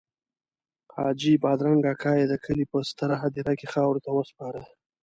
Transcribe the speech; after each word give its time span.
حاجي 0.95 1.33
بادرنګ 1.43 1.81
اکا 1.93 2.11
یې 2.19 2.25
د 2.29 2.33
کلي 2.45 2.65
په 2.71 2.77
ستره 2.89 3.15
هدیره 3.23 3.53
کې 3.59 3.67
خاورو 3.73 4.03
ته 4.05 4.09
وسپاره. 4.17 4.61